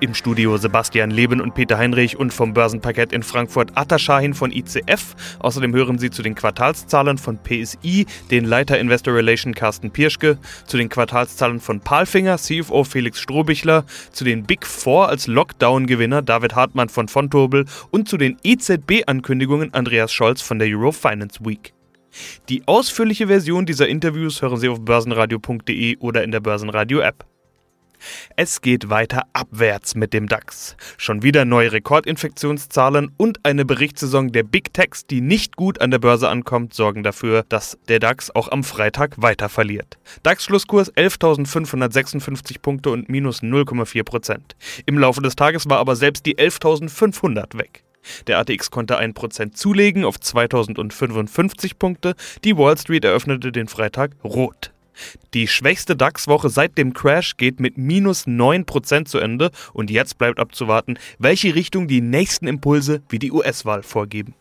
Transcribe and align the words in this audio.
Im 0.00 0.14
Studio 0.14 0.56
Sebastian 0.56 1.10
Leben 1.10 1.40
und 1.40 1.54
Peter 1.54 1.78
Heinrich 1.78 2.18
und 2.18 2.32
vom 2.32 2.54
Börsenparkett 2.54 3.12
in 3.12 3.22
Frankfurt 3.22 3.72
Atta 3.74 3.98
Shahin 3.98 4.34
von 4.34 4.52
ICF. 4.52 5.14
Außerdem 5.38 5.74
hören 5.74 5.98
Sie 5.98 6.10
zu 6.10 6.22
den 6.22 6.34
Quartalszahlen 6.34 7.18
von 7.18 7.38
PSI 7.42 8.06
den 8.30 8.44
Leiter 8.44 8.78
Investor 8.78 9.14
Relation 9.14 9.54
Carsten 9.54 9.90
Pirschke, 9.90 10.38
zu 10.66 10.76
den 10.76 10.88
Quartalszahlen 10.88 11.60
von 11.60 11.80
Palfinger 11.80 12.38
CFO 12.38 12.84
Felix 12.84 13.20
Strohbichler, 13.20 13.84
zu 14.10 14.24
den 14.24 14.44
Big 14.44 14.66
Four 14.66 15.08
als 15.08 15.26
Lockdown-Gewinner 15.26 16.22
David 16.22 16.54
Hartmann 16.54 16.88
von 16.88 17.08
Fontobel 17.08 17.66
und 17.90 18.08
zu 18.08 18.16
den 18.16 18.36
EZB-Ankündigungen 18.42 19.74
Andreas 19.74 20.12
Scholz 20.12 20.42
von 20.42 20.58
der 20.58 20.68
Euro 20.68 20.92
Finance 20.92 21.40
Week. 21.44 21.72
Die 22.48 22.62
ausführliche 22.66 23.26
Version 23.26 23.66
dieser 23.66 23.88
Interviews 23.88 24.42
hören 24.42 24.58
Sie 24.58 24.68
auf 24.68 24.80
börsenradio.de 24.80 25.96
oder 25.98 26.22
in 26.22 26.30
der 26.30 26.40
Börsenradio-App. 26.40 27.24
Es 28.36 28.60
geht 28.60 28.90
weiter 28.90 29.22
abwärts 29.32 29.94
mit 29.94 30.12
dem 30.12 30.28
DAX. 30.28 30.76
Schon 30.96 31.22
wieder 31.22 31.44
neue 31.44 31.72
Rekordinfektionszahlen 31.72 33.12
und 33.16 33.44
eine 33.44 33.64
Berichtssaison 33.64 34.32
der 34.32 34.42
Big 34.42 34.72
Techs, 34.72 35.06
die 35.06 35.20
nicht 35.20 35.56
gut 35.56 35.80
an 35.80 35.90
der 35.90 35.98
Börse 35.98 36.28
ankommt, 36.28 36.74
sorgen 36.74 37.02
dafür, 37.02 37.44
dass 37.48 37.78
der 37.88 37.98
DAX 37.98 38.30
auch 38.34 38.50
am 38.50 38.64
Freitag 38.64 39.20
weiter 39.20 39.48
verliert. 39.48 39.98
DAX-Schlusskurs 40.22 40.92
11.556 40.94 42.60
Punkte 42.60 42.90
und 42.90 43.08
minus 43.08 43.42
0,4 43.42 44.02
Prozent. 44.04 44.56
Im 44.86 44.98
Laufe 44.98 45.22
des 45.22 45.36
Tages 45.36 45.68
war 45.68 45.78
aber 45.78 45.96
selbst 45.96 46.26
die 46.26 46.36
11.500 46.36 47.58
weg. 47.58 47.84
Der 48.26 48.38
ATX 48.38 48.70
konnte 48.70 48.98
1% 48.98 49.52
zulegen 49.52 50.04
auf 50.04 50.18
2055 50.18 51.78
Punkte. 51.78 52.14
Die 52.44 52.56
Wall 52.56 52.76
Street 52.76 53.04
eröffnete 53.04 53.52
den 53.52 53.68
Freitag 53.68 54.12
rot. 54.24 54.72
Die 55.34 55.48
schwächste 55.48 55.96
DAX-Woche 55.96 56.48
seit 56.48 56.78
dem 56.78 56.94
Crash 56.94 57.36
geht 57.36 57.60
mit 57.60 57.78
minus 57.78 58.26
9% 58.26 59.06
zu 59.06 59.18
Ende 59.18 59.50
und 59.72 59.90
jetzt 59.90 60.18
bleibt 60.18 60.38
abzuwarten, 60.38 60.98
welche 61.18 61.54
Richtung 61.54 61.88
die 61.88 62.00
nächsten 62.00 62.46
Impulse 62.46 63.02
wie 63.08 63.18
die 63.18 63.32
US-Wahl 63.32 63.82
vorgeben. 63.82 64.34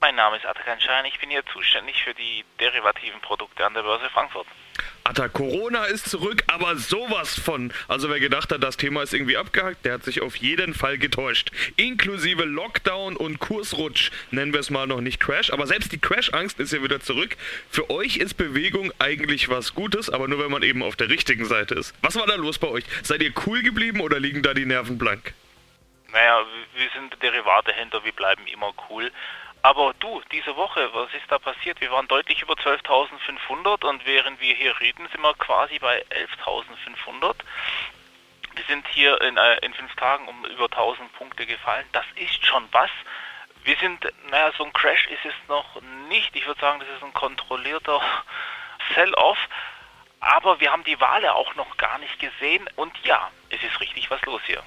Mein 0.00 0.16
Name 0.16 0.36
ist 0.36 0.44
Atakan 0.44 0.80
Schein, 0.80 1.06
ich 1.06 1.18
bin 1.18 1.30
hier 1.30 1.44
zuständig 1.52 2.02
für 2.04 2.12
die 2.14 2.44
derivativen 2.60 3.20
Produkte 3.20 3.64
an 3.64 3.72
der 3.72 3.82
Börse 3.82 4.08
Frankfurt. 4.10 4.46
Atta, 5.04 5.28
Corona 5.28 5.84
ist 5.84 6.08
zurück, 6.08 6.42
aber 6.46 6.76
sowas 6.76 7.38
von. 7.38 7.72
Also 7.88 8.08
wer 8.08 8.20
gedacht 8.20 8.50
hat, 8.50 8.62
das 8.62 8.76
Thema 8.76 9.02
ist 9.02 9.12
irgendwie 9.12 9.36
abgehakt, 9.36 9.84
der 9.84 9.94
hat 9.94 10.04
sich 10.04 10.22
auf 10.22 10.36
jeden 10.36 10.72
Fall 10.72 10.96
getäuscht. 10.96 11.50
Inklusive 11.76 12.44
Lockdown 12.44 13.16
und 13.16 13.38
Kursrutsch 13.38 14.10
nennen 14.30 14.52
wir 14.52 14.60
es 14.60 14.70
mal 14.70 14.86
noch 14.86 15.02
nicht 15.02 15.20
Crash, 15.20 15.52
aber 15.52 15.66
selbst 15.66 15.92
die 15.92 15.98
Crash-Angst 15.98 16.58
ist 16.58 16.72
ja 16.72 16.82
wieder 16.82 17.00
zurück. 17.00 17.36
Für 17.70 17.90
euch 17.90 18.16
ist 18.16 18.34
Bewegung 18.34 18.92
eigentlich 18.98 19.48
was 19.50 19.74
Gutes, 19.74 20.08
aber 20.08 20.26
nur 20.26 20.42
wenn 20.42 20.50
man 20.50 20.62
eben 20.62 20.82
auf 20.82 20.96
der 20.96 21.10
richtigen 21.10 21.44
Seite 21.44 21.74
ist. 21.74 21.94
Was 22.00 22.16
war 22.16 22.26
da 22.26 22.36
los 22.36 22.58
bei 22.58 22.68
euch? 22.68 22.84
Seid 23.02 23.22
ihr 23.22 23.32
cool 23.46 23.62
geblieben 23.62 24.00
oder 24.00 24.18
liegen 24.18 24.42
da 24.42 24.54
die 24.54 24.64
Nerven 24.64 24.96
blank? 24.96 25.34
Naja, 26.12 26.46
wir 26.76 26.88
sind 26.94 27.22
Derivatehändler, 27.22 28.04
wir 28.04 28.12
bleiben 28.12 28.46
immer 28.46 28.72
cool. 28.88 29.10
Aber 29.64 29.94
du, 29.98 30.20
diese 30.30 30.54
Woche, 30.56 30.90
was 30.92 31.08
ist 31.14 31.24
da 31.28 31.38
passiert? 31.38 31.80
Wir 31.80 31.90
waren 31.90 32.06
deutlich 32.06 32.42
über 32.42 32.52
12.500 32.52 33.86
und 33.86 34.04
während 34.04 34.38
wir 34.38 34.54
hier 34.54 34.78
reden, 34.78 35.08
sind 35.10 35.22
wir 35.22 35.32
quasi 35.36 35.78
bei 35.78 36.04
11.500. 36.10 37.34
Wir 38.56 38.64
sind 38.68 38.86
hier 38.88 39.18
in, 39.22 39.38
äh, 39.38 39.56
in 39.64 39.72
fünf 39.72 39.94
Tagen 39.94 40.28
um 40.28 40.44
über 40.44 40.64
1000 40.64 41.10
Punkte 41.14 41.46
gefallen. 41.46 41.86
Das 41.92 42.04
ist 42.16 42.44
schon 42.44 42.68
was. 42.72 42.90
Wir 43.62 43.74
sind, 43.76 44.06
naja, 44.28 44.52
so 44.58 44.64
ein 44.66 44.72
Crash 44.74 45.06
ist 45.06 45.24
es 45.24 45.48
noch 45.48 45.80
nicht. 46.10 46.36
Ich 46.36 46.46
würde 46.46 46.60
sagen, 46.60 46.80
das 46.80 46.88
ist 46.90 47.02
ein 47.02 47.14
kontrollierter 47.14 48.02
Sell-off. 48.94 49.38
Aber 50.20 50.60
wir 50.60 50.72
haben 50.72 50.84
die 50.84 51.00
Wale 51.00 51.34
auch 51.34 51.54
noch 51.54 51.78
gar 51.78 51.96
nicht 52.00 52.18
gesehen. 52.18 52.68
Und 52.76 52.92
ja, 53.04 53.30
es 53.48 53.62
ist 53.62 53.80
richtig 53.80 54.10
was 54.10 54.20
los 54.26 54.42
hier. 54.44 54.62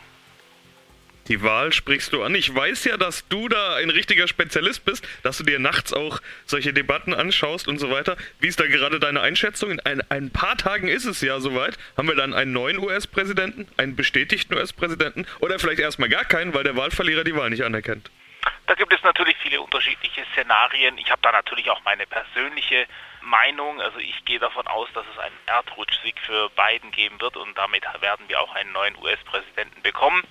Die 1.27 1.43
Wahl 1.43 1.73
sprichst 1.73 2.13
du 2.13 2.23
an. 2.23 2.35
Ich 2.35 2.53
weiß 2.53 2.85
ja, 2.85 2.95
dass 2.95 3.27
du 3.27 3.49
da 3.49 3.75
ein 3.75 3.89
richtiger 3.89 4.29
Spezialist 4.29 4.85
bist, 4.85 5.05
dass 5.23 5.37
du 5.37 5.43
dir 5.43 5.59
nachts 5.59 5.91
auch 5.91 6.21
solche 6.45 6.71
Debatten 6.71 7.13
anschaust 7.13 7.67
und 7.67 7.79
so 7.79 7.91
weiter. 7.91 8.15
Wie 8.39 8.47
ist 8.47 8.61
da 8.61 8.67
gerade 8.67 8.99
deine 8.99 9.19
Einschätzung? 9.19 9.71
In 9.71 9.81
ein, 9.81 10.01
ein 10.09 10.31
paar 10.31 10.57
Tagen 10.57 10.87
ist 10.87 11.05
es 11.05 11.19
ja 11.19 11.41
soweit. 11.41 11.77
Haben 11.97 12.07
wir 12.07 12.15
dann 12.15 12.33
einen 12.33 12.53
neuen 12.53 12.79
US-Präsidenten, 12.79 13.67
einen 13.75 13.97
bestätigten 13.97 14.53
US-Präsidenten 14.53 15.25
oder 15.39 15.59
vielleicht 15.59 15.79
erstmal 15.79 16.07
gar 16.07 16.23
keinen, 16.23 16.53
weil 16.53 16.63
der 16.63 16.77
Wahlverlierer 16.77 17.25
die 17.25 17.35
Wahl 17.35 17.49
nicht 17.49 17.63
anerkennt? 17.63 18.09
Da 18.67 18.75
gibt 18.75 18.93
es 18.93 19.03
natürlich 19.03 19.35
viele 19.41 19.59
unterschiedliche 19.59 20.23
Szenarien. 20.31 20.97
Ich 20.97 21.11
habe 21.11 21.21
da 21.21 21.33
natürlich 21.33 21.69
auch 21.69 21.83
meine 21.83 22.05
persönliche 22.07 22.85
Meinung. 23.21 23.81
Also 23.81 23.99
ich 23.99 24.23
gehe 24.23 24.39
davon 24.39 24.65
aus, 24.67 24.87
dass 24.93 25.05
es 25.13 25.19
einen 25.19 25.35
Erdrutschsieg 25.45 26.15
für 26.25 26.49
Biden 26.51 26.91
geben 26.91 27.19
wird 27.19 27.35
und 27.35 27.57
damit 27.57 27.83
werden 27.99 28.29
wir 28.29 28.39
auch 28.39 28.55
einen 28.55 28.71
neuen 28.71 28.95
US-Präsidenten 28.97 29.81
bekommen 29.81 30.23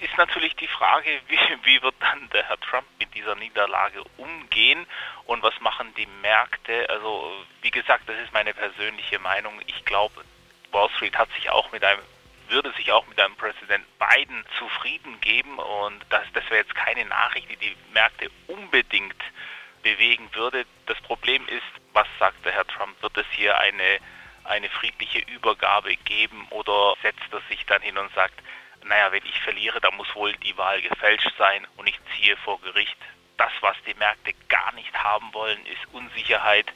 ist 0.00 0.16
natürlich 0.16 0.54
die 0.56 0.66
Frage, 0.66 1.20
wie, 1.28 1.38
wie 1.64 1.82
wird 1.82 1.94
dann 2.00 2.28
der 2.30 2.48
Herr 2.48 2.60
Trump 2.60 2.86
mit 2.98 3.14
dieser 3.14 3.34
Niederlage 3.34 4.02
umgehen 4.16 4.86
und 5.24 5.42
was 5.42 5.58
machen 5.60 5.94
die 5.96 6.06
Märkte? 6.22 6.88
Also 6.90 7.32
wie 7.62 7.70
gesagt, 7.70 8.08
das 8.08 8.16
ist 8.18 8.32
meine 8.32 8.54
persönliche 8.54 9.18
Meinung. 9.18 9.60
Ich 9.66 9.84
glaube, 9.84 10.24
Wall 10.70 10.88
Street 10.96 11.16
hat 11.16 11.30
sich 11.32 11.50
auch 11.50 11.70
mit 11.72 11.84
einem 11.84 12.02
würde 12.48 12.72
sich 12.72 12.90
auch 12.92 13.06
mit 13.06 13.20
einem 13.20 13.36
Präsident 13.36 13.84
Biden 13.98 14.44
zufrieden 14.58 15.20
geben 15.20 15.58
und 15.58 16.04
das, 16.08 16.22
das 16.32 16.44
wäre 16.44 16.62
jetzt 16.62 16.74
keine 16.74 17.04
Nachricht, 17.04 17.50
die 17.50 17.56
die 17.56 17.76
Märkte 17.92 18.30
unbedingt 18.46 19.22
bewegen 19.82 20.28
würde. 20.34 20.64
Das 20.86 20.98
Problem 21.02 21.46
ist, 21.48 21.62
was 21.92 22.06
sagt 22.18 22.44
der 22.44 22.52
Herr 22.52 22.66
Trump? 22.66 23.00
Wird 23.02 23.16
es 23.18 23.26
hier 23.32 23.58
eine, 23.58 23.98
eine 24.44 24.68
friedliche 24.70 25.18
Übergabe 25.18 25.94
geben 25.96 26.46
oder 26.50 26.94
setzt 27.02 27.32
er 27.32 27.42
sich 27.48 27.64
dann 27.66 27.82
hin 27.82 27.98
und 27.98 28.12
sagt, 28.14 28.40
naja, 28.84 29.12
wenn 29.12 29.24
ich 29.24 29.40
verliere, 29.40 29.80
dann 29.80 29.96
muss 29.96 30.14
wohl 30.14 30.32
die 30.36 30.56
Wahl 30.56 30.80
gefälscht 30.80 31.32
sein 31.38 31.66
und 31.76 31.86
ich 31.86 31.98
ziehe 32.14 32.36
vor 32.38 32.60
Gericht. 32.60 32.96
Das, 33.36 33.52
was 33.60 33.76
die 33.86 33.94
Märkte 33.94 34.34
gar 34.48 34.72
nicht 34.74 34.92
haben 34.94 35.32
wollen, 35.32 35.64
ist 35.66 35.92
Unsicherheit 35.92 36.66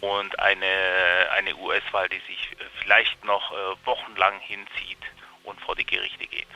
und 0.00 0.38
eine, 0.38 1.28
eine 1.36 1.54
US-Wahl, 1.56 2.08
die 2.08 2.20
sich 2.26 2.50
vielleicht 2.80 3.24
noch 3.24 3.52
äh, 3.52 3.86
wochenlang 3.86 4.38
hinzieht 4.40 4.98
und 5.44 5.60
vor 5.60 5.76
die 5.76 5.86
Gerichte 5.86 6.26
geht. 6.26 6.48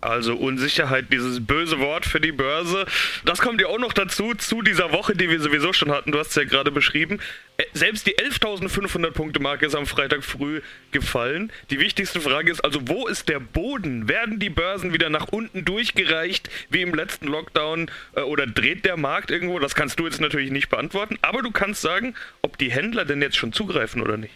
Also 0.00 0.34
Unsicherheit, 0.34 1.06
dieses 1.12 1.44
böse 1.44 1.78
Wort 1.78 2.06
für 2.06 2.20
die 2.20 2.32
Börse. 2.32 2.86
Das 3.24 3.40
kommt 3.40 3.60
ja 3.60 3.66
auch 3.66 3.78
noch 3.78 3.92
dazu, 3.92 4.34
zu 4.34 4.62
dieser 4.62 4.92
Woche, 4.92 5.14
die 5.14 5.28
wir 5.28 5.40
sowieso 5.40 5.74
schon 5.74 5.90
hatten. 5.90 6.12
Du 6.12 6.18
hast 6.18 6.30
es 6.30 6.36
ja 6.36 6.44
gerade 6.44 6.70
beschrieben. 6.70 7.20
Äh, 7.58 7.64
selbst 7.74 8.06
die 8.06 8.16
11.500 8.16 9.10
Punkte 9.10 9.40
Marke 9.40 9.66
ist 9.66 9.74
am 9.74 9.86
Freitag 9.86 10.24
früh 10.24 10.62
gefallen. 10.90 11.52
Die 11.68 11.80
wichtigste 11.80 12.20
Frage 12.20 12.50
ist 12.50 12.64
also, 12.64 12.80
wo 12.88 13.06
ist 13.08 13.28
der 13.28 13.40
Boden? 13.40 14.08
Werden 14.08 14.38
die 14.38 14.50
Börsen 14.50 14.94
wieder 14.94 15.10
nach 15.10 15.28
unten 15.28 15.66
durchgereicht, 15.66 16.48
wie 16.70 16.80
im 16.80 16.94
letzten 16.94 17.26
Lockdown? 17.26 17.90
Äh, 18.14 18.22
oder 18.22 18.46
dreht 18.46 18.86
der 18.86 18.96
Markt 18.96 19.30
irgendwo? 19.30 19.58
Das 19.58 19.74
kannst 19.74 20.00
du 20.00 20.06
jetzt 20.06 20.20
natürlich 20.20 20.50
nicht 20.50 20.70
beantworten. 20.70 21.18
Aber 21.20 21.42
du 21.42 21.50
kannst 21.50 21.82
sagen, 21.82 22.14
ob 22.40 22.56
die 22.56 22.70
Händler 22.70 23.04
denn 23.04 23.20
jetzt 23.20 23.36
schon 23.36 23.52
zugreifen 23.52 24.00
oder 24.00 24.16
nicht. 24.16 24.32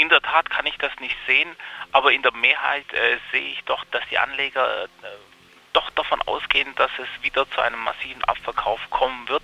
In 0.00 0.08
der 0.08 0.22
Tat 0.22 0.48
kann 0.48 0.64
ich 0.64 0.78
das 0.78 0.92
nicht 0.98 1.16
sehen, 1.26 1.54
aber 1.92 2.10
in 2.10 2.22
der 2.22 2.32
Mehrheit 2.32 2.90
äh, 2.94 3.18
sehe 3.30 3.52
ich 3.52 3.62
doch, 3.64 3.84
dass 3.90 4.02
die 4.10 4.16
Anleger 4.16 4.84
äh, 4.84 4.88
doch 5.72 5.90
davon 5.90 6.20
ausgehen, 6.22 6.74
dass 6.76 6.90
es 6.98 7.22
wieder 7.22 7.48
zu 7.50 7.60
einem 7.60 7.82
massiven 7.82 8.22
Abverkauf 8.24 8.80
kommen 8.90 9.28
wird. 9.28 9.42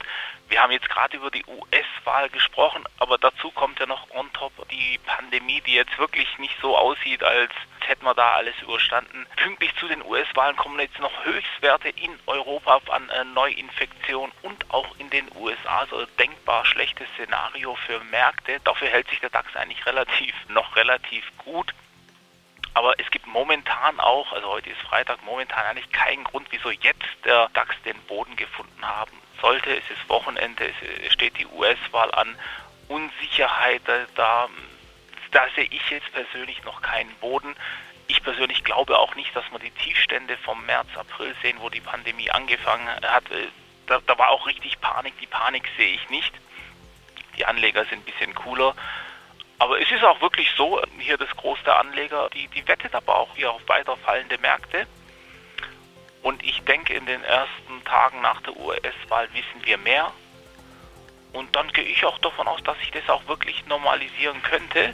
Wir 0.48 0.62
haben 0.62 0.72
jetzt 0.72 0.88
gerade 0.88 1.16
über 1.16 1.30
die 1.30 1.44
US-Wahl 1.46 2.28
gesprochen, 2.30 2.84
aber 2.98 3.18
dazu 3.18 3.50
kommt 3.50 3.80
ja 3.80 3.86
noch 3.86 4.08
on 4.10 4.32
top 4.32 4.52
die 4.68 4.98
Pandemie, 5.04 5.60
die 5.62 5.74
jetzt 5.74 5.98
wirklich 5.98 6.38
nicht 6.38 6.56
so 6.60 6.76
aussieht, 6.76 7.24
als 7.24 7.50
hätten 7.80 8.04
wir 8.04 8.14
da 8.14 8.34
alles 8.34 8.54
überstanden. 8.62 9.26
Pünktlich 9.36 9.74
zu 9.76 9.88
den 9.88 10.04
US-Wahlen 10.04 10.56
kommen 10.56 10.78
jetzt 10.78 10.98
noch 11.00 11.24
Höchstwerte 11.24 11.88
in 11.88 12.16
Europa 12.26 12.80
an 12.90 13.08
äh, 13.10 13.24
Neuinfektion 13.24 14.30
und 14.42 14.72
auch 14.72 14.96
in 14.98 15.10
den 15.10 15.28
USA. 15.36 15.86
So 15.90 15.96
also 15.96 16.06
denkbar 16.18 16.64
schlechtes 16.64 17.08
Szenario 17.14 17.74
für 17.86 18.02
Märkte. 18.04 18.60
Dafür 18.64 18.88
hält 18.88 19.08
sich 19.08 19.20
der 19.20 19.30
DAX 19.30 19.54
eigentlich 19.56 19.84
relativ, 19.86 20.34
noch 20.48 20.76
relativ 20.76 21.24
gut. 21.38 21.74
Aber 22.76 22.92
es 23.00 23.10
gibt 23.10 23.26
momentan 23.26 23.98
auch, 24.00 24.30
also 24.34 24.48
heute 24.48 24.68
ist 24.68 24.82
Freitag, 24.82 25.24
momentan 25.24 25.64
eigentlich 25.64 25.90
keinen 25.92 26.24
Grund, 26.24 26.46
wieso 26.50 26.70
jetzt 26.70 27.06
der 27.24 27.48
DAX 27.54 27.74
den 27.86 27.96
Boden 28.02 28.36
gefunden 28.36 28.86
haben 28.86 29.12
sollte. 29.40 29.74
Es 29.74 29.88
ist 29.88 30.06
Wochenende, 30.10 30.70
es 31.06 31.10
steht 31.14 31.38
die 31.38 31.46
US-Wahl 31.46 32.12
an. 32.12 32.36
Unsicherheit, 32.88 33.80
da, 34.14 34.48
da 35.30 35.46
sehe 35.54 35.64
ich 35.70 35.88
jetzt 35.88 36.12
persönlich 36.12 36.62
noch 36.64 36.82
keinen 36.82 37.14
Boden. 37.14 37.56
Ich 38.08 38.22
persönlich 38.22 38.62
glaube 38.62 38.98
auch 38.98 39.14
nicht, 39.14 39.34
dass 39.34 39.50
wir 39.50 39.58
die 39.58 39.70
Tiefstände 39.70 40.36
vom 40.36 40.62
März, 40.66 40.88
April 40.98 41.34
sehen, 41.40 41.56
wo 41.60 41.70
die 41.70 41.80
Pandemie 41.80 42.30
angefangen 42.30 42.88
hat. 42.88 43.24
Da, 43.86 44.00
da 44.06 44.18
war 44.18 44.28
auch 44.28 44.46
richtig 44.46 44.82
Panik. 44.82 45.18
Die 45.18 45.26
Panik 45.26 45.66
sehe 45.78 45.94
ich 45.94 46.10
nicht. 46.10 46.34
Die 47.38 47.46
Anleger 47.46 47.86
sind 47.86 48.00
ein 48.00 48.12
bisschen 48.12 48.34
cooler. 48.34 48.76
Aber 49.58 49.80
es 49.80 49.90
ist 49.90 50.04
auch 50.04 50.20
wirklich 50.20 50.50
so, 50.56 50.80
hier 50.98 51.16
das 51.16 51.30
Groß 51.36 51.58
der 51.64 51.78
Anleger, 51.78 52.28
die, 52.34 52.48
die 52.48 52.66
wettet 52.68 52.94
aber 52.94 53.16
auch 53.16 53.34
hier 53.34 53.50
auf 53.50 53.66
weiter 53.68 53.96
fallende 53.96 54.38
Märkte. 54.38 54.86
Und 56.22 56.42
ich 56.44 56.62
denke, 56.64 56.92
in 56.92 57.06
den 57.06 57.22
ersten 57.22 57.84
Tagen 57.84 58.20
nach 58.20 58.40
der 58.42 58.56
US-Wahl 58.56 59.28
wissen 59.32 59.64
wir 59.64 59.78
mehr. 59.78 60.12
Und 61.32 61.54
dann 61.54 61.72
gehe 61.72 61.84
ich 61.84 62.04
auch 62.04 62.18
davon 62.18 62.48
aus, 62.48 62.62
dass 62.64 62.78
sich 62.78 62.90
das 62.90 63.08
auch 63.08 63.26
wirklich 63.28 63.64
normalisieren 63.66 64.42
könnte 64.42 64.92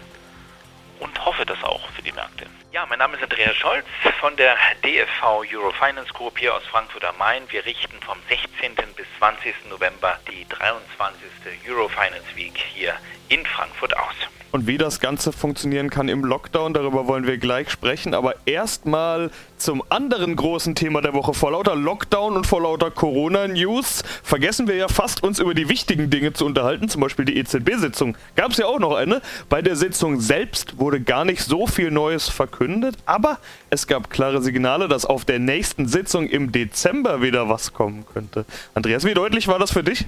und 1.00 1.24
hoffe 1.24 1.44
das 1.44 1.62
auch 1.64 1.88
für 1.90 2.02
die 2.02 2.12
Märkte. 2.12 2.46
Ja, 2.70 2.86
mein 2.86 2.98
Name 2.98 3.16
ist 3.16 3.22
Andreas 3.22 3.56
Scholz 3.56 3.86
von 4.20 4.36
der 4.36 4.56
DFV 4.84 5.44
Eurofinance 5.52 6.12
Group 6.12 6.38
hier 6.38 6.54
aus 6.54 6.64
Frankfurt 6.64 7.04
am 7.04 7.18
Main. 7.18 7.42
Wir 7.50 7.64
richten 7.64 8.00
vom 8.02 8.18
16. 8.28 8.74
bis 8.94 9.06
20. 9.18 9.54
November 9.68 10.18
die 10.30 10.46
23. 10.48 11.68
Eurofinance 11.68 12.36
Week 12.36 12.56
hier 12.56 12.94
in 13.32 13.46
Frankfurt 13.46 13.96
aus. 13.96 14.14
Und 14.50 14.66
wie 14.66 14.76
das 14.76 15.00
Ganze 15.00 15.32
funktionieren 15.32 15.88
kann 15.88 16.10
im 16.10 16.22
Lockdown, 16.22 16.74
darüber 16.74 17.06
wollen 17.06 17.26
wir 17.26 17.38
gleich 17.38 17.70
sprechen. 17.70 18.12
Aber 18.12 18.34
erstmal 18.44 19.30
zum 19.56 19.82
anderen 19.88 20.36
großen 20.36 20.74
Thema 20.74 21.00
der 21.00 21.14
Woche. 21.14 21.32
Vor 21.32 21.52
lauter 21.52 21.74
Lockdown 21.74 22.36
und 22.36 22.46
vor 22.46 22.60
lauter 22.60 22.90
Corona-News 22.90 24.02
vergessen 24.22 24.68
wir 24.68 24.74
ja 24.74 24.88
fast, 24.88 25.22
uns 25.22 25.38
über 25.38 25.54
die 25.54 25.70
wichtigen 25.70 26.10
Dinge 26.10 26.34
zu 26.34 26.44
unterhalten. 26.44 26.90
Zum 26.90 27.00
Beispiel 27.00 27.24
die 27.24 27.38
EZB-Sitzung. 27.38 28.18
Gab 28.36 28.50
es 28.50 28.58
ja 28.58 28.66
auch 28.66 28.78
noch 28.78 28.94
eine. 28.94 29.22
Bei 29.48 29.62
der 29.62 29.76
Sitzung 29.76 30.20
selbst 30.20 30.78
wurde 30.78 31.00
gar 31.00 31.24
nicht 31.24 31.42
so 31.42 31.66
viel 31.66 31.90
Neues 31.90 32.28
verkündet. 32.28 32.96
Aber 33.06 33.38
es 33.70 33.86
gab 33.86 34.10
klare 34.10 34.42
Signale, 34.42 34.86
dass 34.86 35.06
auf 35.06 35.24
der 35.24 35.38
nächsten 35.38 35.88
Sitzung 35.88 36.26
im 36.28 36.52
Dezember 36.52 37.22
wieder 37.22 37.48
was 37.48 37.72
kommen 37.72 38.04
könnte. 38.12 38.44
Andreas, 38.74 39.04
wie 39.04 39.14
deutlich 39.14 39.48
war 39.48 39.58
das 39.58 39.72
für 39.72 39.82
dich? 39.82 40.04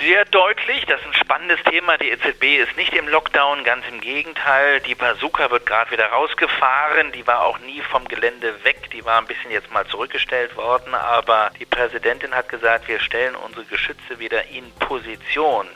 Sehr 0.00 0.24
deutlich. 0.26 0.84
Das 0.86 1.00
ist 1.00 1.06
ein 1.06 1.14
spannendes 1.14 1.62
Thema. 1.64 1.96
Die 1.98 2.10
EZB 2.10 2.58
ist 2.62 2.76
nicht 2.76 2.92
im 2.94 3.08
Lockdown, 3.08 3.64
ganz 3.64 3.84
im 3.88 4.00
Gegenteil. 4.00 4.80
Die 4.80 4.94
Bazooka 4.94 5.50
wird 5.50 5.66
gerade 5.66 5.90
wieder 5.90 6.06
rausgefahren. 6.06 7.12
Die 7.12 7.26
war 7.26 7.42
auch 7.42 7.58
nie 7.60 7.80
vom 7.80 8.06
Gelände 8.06 8.64
weg. 8.64 8.90
Die 8.92 9.04
war 9.04 9.18
ein 9.20 9.26
bisschen 9.26 9.50
jetzt 9.50 9.70
mal 9.72 9.86
zurückgestellt 9.86 10.56
worden. 10.56 10.94
Aber 10.94 11.50
die 11.58 11.64
Präsidentin 11.64 12.34
hat 12.34 12.48
gesagt, 12.48 12.88
wir 12.88 13.00
stellen 13.00 13.34
unsere 13.36 13.64
Geschütze 13.66 14.18
wieder 14.18 14.46
in 14.48 14.70
Position. 14.78 15.66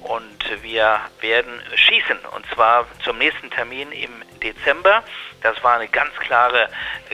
Und 0.00 0.62
wir 0.62 1.00
werden 1.20 1.62
schießen. 1.74 2.18
Und 2.34 2.46
zwar 2.54 2.86
zum 3.04 3.18
nächsten 3.18 3.50
Termin 3.50 3.92
im 3.92 4.22
Dezember. 4.40 5.02
Das 5.42 5.62
war 5.62 5.76
eine 5.76 5.88
ganz 5.88 6.14
klare 6.16 6.68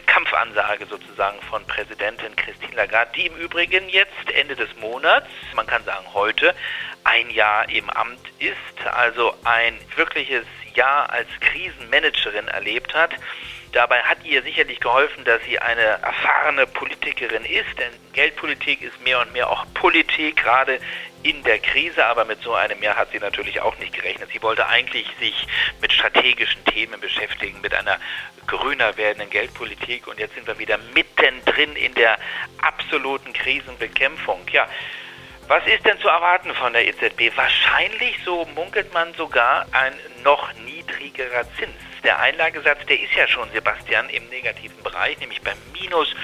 Kampfansage 0.06 0.87
sozusagen 0.87 1.41
von 1.43 1.65
Präsidentin 1.67 2.35
Christine 2.37 2.75
Lagarde, 2.75 3.11
die 3.17 3.26
im 3.26 3.37
Übrigen 3.37 3.88
jetzt 3.88 4.31
Ende 4.32 4.56
des 4.56 4.75
Monats, 4.76 5.26
man 5.55 5.67
kann 5.67 5.85
sagen 5.85 6.06
heute, 6.12 6.55
ein 7.05 7.31
Jahr 7.31 7.69
im 7.69 7.91
Amt 7.91 8.21
ist, 8.38 8.87
also 8.87 9.35
ein 9.44 9.79
wirkliches 9.97 10.47
Jahr 10.75 11.11
als 11.11 11.29
Krisenmanagerin 11.41 12.49
erlebt 12.49 12.94
hat. 12.94 13.11
Dabei 13.75 14.00
hat 14.03 14.25
ihr 14.25 14.41
sicherlich 14.44 14.79
geholfen, 14.79 15.25
dass 15.25 15.43
sie 15.43 15.59
eine 15.59 15.82
erfahrene 15.82 16.65
Politikerin 16.65 17.44
ist, 17.44 17.76
denn 17.76 17.91
Geldpolitik 18.12 18.81
ist 18.82 19.00
mehr 19.03 19.21
und 19.21 19.32
mehr 19.32 19.50
auch 19.50 19.67
Politik, 19.75 20.37
gerade 20.37 20.79
in 21.25 21.43
der 21.43 21.59
Krise, 21.59 22.06
aber 22.06 22.25
mit 22.25 22.41
so 22.41 22.55
einem 22.55 22.81
Jahr 22.81 22.94
hat 22.94 23.11
sie 23.11 23.19
natürlich 23.19 23.61
auch 23.61 23.76
nicht 23.79 23.93
gerechnet. 23.93 24.31
Sie 24.32 24.41
wollte 24.43 24.69
eigentlich 24.69 25.09
sich 25.19 25.49
mit 25.81 25.93
strategischen 25.93 26.65
Themen 26.67 27.00
beschäftigen, 27.00 27.61
mit 27.62 27.75
einer 27.75 27.99
grüner 28.47 28.97
werdenden 28.97 29.31
Geldpolitik 29.31 30.06
und 30.06 30.21
jetzt 30.21 30.37
sind 30.37 30.47
wir 30.47 30.56
wieder 30.61 30.79
mittendrin 30.94 31.75
in 31.75 31.94
der 31.94 32.17
absoluten 32.62 33.32
Krisenbekämpfung. 33.32 34.41
Ja, 34.53 34.69
was 35.49 35.67
ist 35.67 35.85
denn 35.85 35.99
zu 35.99 36.06
erwarten 36.06 36.55
von 36.55 36.73
der 36.75 36.87
EZB? 36.87 37.37
Wahrscheinlich, 37.37 38.21
so 38.25 38.44
munkelt 38.55 38.94
man 38.94 39.12
sogar, 39.15 39.67
ein 39.73 39.94
noch 40.23 40.53
niedrigerer 40.65 41.43
Zins. 41.59 41.94
Der 42.04 42.20
Einlagesatz, 42.20 42.84
der 42.86 43.00
ist 43.00 43.14
ja 43.14 43.26
schon, 43.26 43.50
Sebastian, 43.52 44.08
im 44.10 44.28
negativen 44.28 44.82
Bereich, 44.82 45.18
nämlich 45.20 45.40
bei 45.42 45.52
minus 45.72 46.14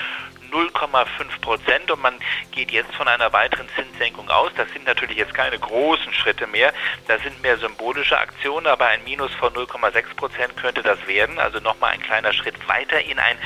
0,5 0.50 1.40
Prozent 1.40 1.90
und 1.90 2.02
man 2.02 2.14
geht 2.52 2.70
jetzt 2.70 2.94
von 2.94 3.08
einer 3.08 3.32
weiteren 3.32 3.68
Zinssenkung 3.76 4.28
aus. 4.30 4.50
Das 4.56 4.70
sind 4.72 4.84
natürlich 4.86 5.16
jetzt 5.16 5.34
keine 5.34 5.58
großen 5.58 6.12
Schritte 6.12 6.46
mehr, 6.46 6.72
das 7.08 7.22
sind 7.22 7.40
mehr 7.42 7.56
symbolische 7.58 8.18
Aktionen, 8.18 8.66
aber 8.66 8.86
ein 8.86 9.02
Minus 9.04 9.32
von 9.34 9.52
0,6 9.52 10.14
Prozent 10.16 10.56
könnte 10.56 10.82
das 10.82 11.04
werden. 11.06 11.38
Also 11.38 11.60
nochmal 11.60 11.92
ein 11.92 12.02
kleiner 12.02 12.32
Schritt 12.32 12.56
weiter 12.68 13.00
in 13.00 13.18
ein 13.18 13.36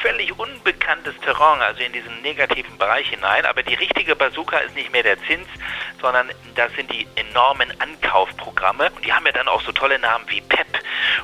völlig 0.00 0.38
unbekanntes 0.38 1.14
Terrain, 1.20 1.60
also 1.60 1.82
in 1.82 1.92
diesen 1.92 2.22
negativen 2.22 2.76
Bereich 2.78 3.08
hinein. 3.08 3.46
Aber 3.46 3.62
die 3.62 3.74
richtige 3.74 4.16
Bazooka 4.16 4.58
ist 4.58 4.74
nicht 4.74 4.92
mehr 4.92 5.02
der 5.02 5.22
Zins, 5.24 5.46
sondern 6.00 6.30
das 6.54 6.72
sind 6.74 6.90
die 6.92 7.06
enormen 7.16 7.72
Ankaufprogramme. 7.80 8.90
Und 8.90 9.04
die 9.04 9.12
haben 9.12 9.26
ja 9.26 9.32
dann 9.32 9.48
auch 9.48 9.62
so 9.62 9.72
tolle 9.72 9.98
Namen 9.98 10.24
wie 10.28 10.40
PEP. 10.40 10.66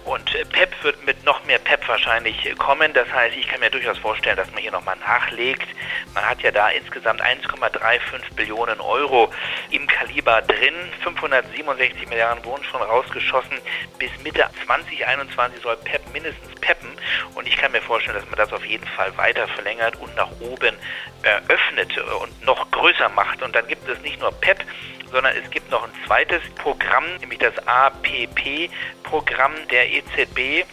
Und 0.05 0.31
PEP 0.51 0.85
wird 0.85 1.05
mit 1.07 1.25
noch 1.25 1.45
mehr 1.45 1.59
PEP 1.59 1.87
wahrscheinlich 1.89 2.57
kommen. 2.59 2.93
Das 2.93 3.11
heißt, 3.13 3.37
ich 3.37 3.49
kann 3.49 3.61
mir 3.61 3.71
durchaus 3.71 3.99
vorstellen, 3.99 4.37
dass 4.37 4.51
man 4.53 4.63
hier 4.63 4.73
nochmal 4.73 4.97
nach 4.97 5.28
nachlegt. 5.29 5.69
Man 6.15 6.29
hat 6.29 6.43
ja 6.43 6.51
da 6.51 6.69
insgesamt 6.69 7.23
1,35 7.23 8.35
Billionen 8.35 8.81
Euro 8.81 9.31
im 9.71 9.87
Kaliber 9.87 10.43
drin. 10.43 10.75
567 11.03 12.09
Milliarden 12.09 12.45
wurden 12.45 12.65
schon 12.65 12.83
rausgeschossen. 12.83 13.59
Bis 13.99 14.11
Mitte 14.23 14.49
2021 14.67 15.63
soll 15.63 15.77
PEP 15.77 16.13
mindestens 16.13 16.61
peppen. 16.61 16.91
Und 17.35 17.47
ich 17.47 17.57
kann 17.57 17.73
mir 17.73 17.83
vorstellen, 17.83 18.17
dass 18.17 18.27
man 18.27 18.37
das 18.37 18.53
auf 18.53 18.65
jeden 18.65 18.87
Fall 18.87 19.17
weiter 19.17 19.47
verlängert 19.49 19.97
und 19.97 20.15
nach 20.17 20.31
oben 20.41 20.75
eröffnet 21.23 21.97
und 21.99 22.45
noch 22.45 22.71
größer 22.71 23.09
macht. 23.11 23.43
Und 23.43 23.55
dann 23.55 23.67
gibt 23.67 23.89
es 23.89 24.01
nicht 24.01 24.21
nur 24.21 24.33
PEP, 24.33 24.65
sondern 25.11 25.35
es 25.37 25.51
gibt 25.51 25.71
noch 25.71 25.85
ein 25.85 25.93
zweites 26.07 26.43
Programm, 26.57 27.05
nämlich 27.21 27.39
das 27.39 27.55
APP-Programm 27.67 29.53
der 29.71 29.91
EZB. 29.91 30.67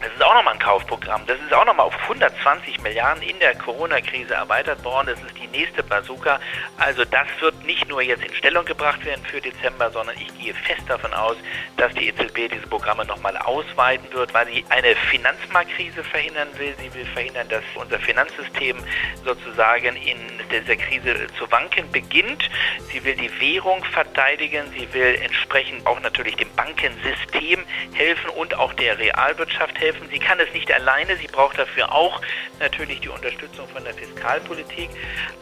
Das 0.00 0.10
ist 0.12 0.22
auch 0.22 0.34
nochmal 0.34 0.54
ein 0.54 0.60
Kaufprogramm. 0.60 1.26
Das 1.26 1.38
ist 1.38 1.52
auch 1.52 1.66
nochmal 1.66 1.86
auf 1.86 2.02
120 2.04 2.80
Milliarden 2.80 3.22
in 3.22 3.38
der 3.38 3.54
Corona-Krise 3.56 4.32
erweitert 4.32 4.82
worden. 4.82 5.08
Das 5.08 5.20
ist 5.22 5.36
die 5.38 5.46
nächste 5.48 5.82
Bazooka. 5.82 6.40
Also 6.78 7.04
das 7.04 7.26
wird 7.40 7.62
nicht 7.66 7.86
nur 7.86 8.00
jetzt 8.00 8.24
in 8.24 8.34
Stellung 8.34 8.64
gebracht 8.64 9.04
werden 9.04 9.22
für 9.26 9.42
Dezember, 9.42 9.90
sondern 9.90 10.16
ich 10.16 10.34
gehe 10.38 10.54
fest 10.54 10.84
davon 10.88 11.12
aus, 11.12 11.36
dass 11.76 11.92
die 11.92 12.08
EZB 12.08 12.50
diese 12.50 12.66
Programme 12.66 13.04
nochmal 13.04 13.36
ausweiten 13.36 14.10
wird, 14.14 14.32
weil 14.32 14.46
sie 14.46 14.64
eine 14.70 14.96
Finanzmarktkrise 14.96 16.02
verhindern 16.02 16.48
will. 16.56 16.74
Sie 16.78 16.94
will 16.94 17.04
verhindern, 17.04 17.48
dass 17.50 17.62
unser 17.74 17.98
Finanzsystem 17.98 18.78
sozusagen 19.22 19.96
in 19.96 20.18
dieser 20.50 20.76
Krise 20.76 21.26
zu 21.38 21.50
wanken 21.50 21.92
beginnt. 21.92 22.48
Sie 22.90 23.04
will 23.04 23.16
die 23.16 23.30
Währung 23.38 23.84
verteidigen. 23.84 24.64
Sie 24.72 24.90
will 24.94 25.20
entsprechend 25.22 25.86
auch 25.86 26.00
natürlich 26.00 26.36
dem 26.36 26.48
Bankensystem 26.56 27.62
helfen 27.92 28.30
und 28.30 28.54
auch 28.54 28.72
der 28.72 28.98
Realwirtschaft 28.98 29.78
helfen 29.78 29.89
helfen. 29.90 30.08
Sie 30.10 30.18
kann 30.18 30.38
es 30.40 30.52
nicht 30.52 30.72
alleine, 30.72 31.16
sie 31.16 31.26
braucht 31.26 31.58
dafür 31.58 31.92
auch 31.92 32.20
natürlich 32.58 33.00
die 33.00 33.08
Unterstützung 33.08 33.68
von 33.68 33.82
der 33.84 33.94
Fiskalpolitik. 33.94 34.90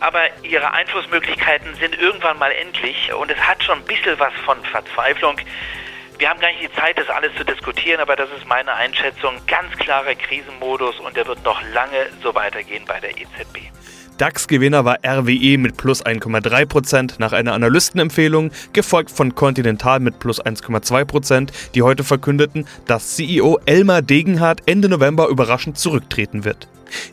Aber 0.01 0.21
ihre 0.43 0.73
Einflussmöglichkeiten 0.73 1.75
sind 1.75 1.99
irgendwann 1.99 2.39
mal 2.39 2.53
endlich 2.53 3.13
und 3.13 3.31
es 3.31 3.39
hat 3.39 3.63
schon 3.63 3.79
ein 3.79 3.85
bisschen 3.85 4.19
was 4.19 4.33
von 4.45 4.63
Verzweiflung. 4.65 5.37
Wir 6.19 6.31
haben 6.31 6.41
gar 6.41 6.49
nicht 6.49 6.63
die 6.63 6.73
Zeit, 6.73 6.99
das 6.99 7.09
alles 7.09 7.35
zu 7.37 7.45
diskutieren, 7.45 8.01
aber 8.01 8.17
das 8.17 8.29
ist 8.37 8.47
meine 8.47 8.75
Einschätzung. 8.75 9.41
Ganz 9.47 9.77
klarer 9.77 10.15
Krisenmodus 10.15 10.99
und 10.99 11.17
der 11.17 11.27
wird 11.27 11.45
noch 11.45 11.63
lange 11.73 12.07
so 12.23 12.35
weitergehen 12.35 12.85
bei 12.87 12.99
der 12.99 13.11
EZB. 13.11 13.71
DAX-Gewinner 14.19 14.85
war 14.85 14.99
RWE 15.07 15.59
mit 15.59 15.77
plus 15.77 16.05
1,3% 16.05 17.15
nach 17.19 17.33
einer 17.33 17.53
Analystenempfehlung, 17.53 18.51
gefolgt 18.73 19.13
von 19.13 19.37
Continental 19.37 20.01
mit 20.01 20.19
plus 20.19 20.45
1,2%, 20.45 21.51
die 21.75 21.83
heute 21.83 22.03
verkündeten, 22.03 22.67
dass 22.87 23.15
CEO 23.15 23.61
Elmar 23.65 24.03
Degenhardt 24.03 24.63
Ende 24.67 24.89
November 24.89 25.29
überraschend 25.29 25.79
zurücktreten 25.79 26.45
wird. 26.45 26.67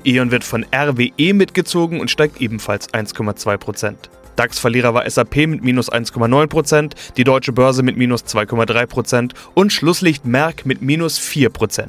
E.ON 0.04 0.32
wird 0.32 0.44
von 0.44 0.66
RWE 0.74 1.34
mitgezogen 1.34 2.00
und 2.00 2.10
steigt 2.10 2.42
ebenfalls 2.42 2.92
1,2%. 2.92 3.94
DAX-Verlierer 4.36 4.96
war 4.96 5.08
SAP 5.08 5.36
mit 5.48 5.64
minus 5.64 5.92
1,9%, 5.92 6.94
die 7.18 7.24
Deutsche 7.24 7.52
Börse 7.52 7.84
mit 7.84 7.98
minus 7.98 8.24
2,3% 8.24 9.34
und 9.54 9.72
Schlusslicht 9.72 10.26
Merck 10.26 10.66
mit 10.66 10.82
minus 10.82 11.20
4%. 11.20 11.88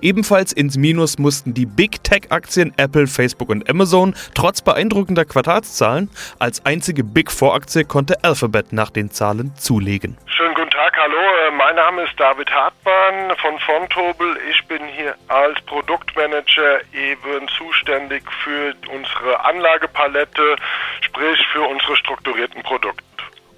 Ebenfalls 0.00 0.52
ins 0.52 0.76
Minus 0.76 1.18
mussten 1.18 1.54
die 1.54 1.66
Big 1.66 2.02
Tech-Aktien 2.04 2.72
Apple, 2.76 3.06
Facebook 3.06 3.48
und 3.48 3.68
Amazon 3.68 4.14
trotz 4.34 4.62
beeindruckender 4.62 5.24
Quartalszahlen. 5.24 6.10
Als 6.38 6.64
einzige 6.64 7.04
Big 7.04 7.30
Four-Aktie 7.30 7.84
konnte 7.84 8.22
Alphabet 8.24 8.72
nach 8.72 8.90
den 8.90 9.10
Zahlen 9.10 9.54
zulegen. 9.56 10.16
Schönen 10.26 10.54
guten 10.54 10.70
Tag, 10.70 10.96
hallo. 10.96 11.16
Äh, 11.16 11.50
mein 11.52 11.76
Name 11.76 12.02
ist 12.02 12.18
David 12.18 12.50
Hartmann 12.50 13.36
von 13.36 13.58
Fontobel. 13.60 14.36
Ich 14.50 14.64
bin 14.66 14.82
hier 14.96 15.14
als 15.28 15.60
Produktmanager 15.62 16.80
eben 16.92 17.48
zuständig 17.56 18.22
für 18.44 18.74
unsere 18.92 19.44
Anlagepalette, 19.44 20.56
sprich 21.00 21.38
für 21.52 21.62
unsere 21.62 21.96
strukturierten 21.96 22.62
Produkte. 22.62 23.11